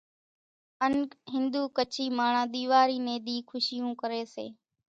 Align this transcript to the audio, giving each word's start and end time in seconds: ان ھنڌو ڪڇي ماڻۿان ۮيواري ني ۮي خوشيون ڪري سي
ان 0.85 0.93
ھنڌو 1.33 1.61
ڪڇي 1.77 2.05
ماڻۿان 2.17 2.47
ۮيواري 2.53 2.97
ني 3.07 3.15
ۮي 3.25 3.35
خوشيون 3.49 3.89
ڪري 4.01 4.21
سي 4.33 4.47